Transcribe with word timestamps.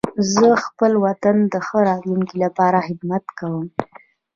زه 0.33 0.47
خپل 0.65 0.91
وطن 1.05 1.37
د 1.53 1.55
ښه 1.67 1.77
راتلونکي 1.89 2.35
لپاره 2.43 2.85
خدمت 2.87 3.25
کوم. 3.37 3.65